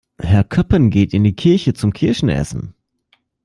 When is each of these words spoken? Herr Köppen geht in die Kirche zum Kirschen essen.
Herr 0.19 0.43
Köppen 0.43 0.89
geht 0.89 1.13
in 1.13 1.23
die 1.23 1.35
Kirche 1.35 1.75
zum 1.75 1.93
Kirschen 1.93 2.27
essen. 2.27 2.73